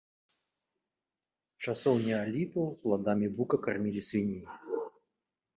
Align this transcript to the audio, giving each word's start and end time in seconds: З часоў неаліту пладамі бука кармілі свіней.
З 1.51 1.69
часоў 1.69 1.95
неаліту 2.07 2.61
пладамі 2.87 3.27
бука 3.37 3.55
кармілі 3.67 4.01
свіней. 4.09 4.43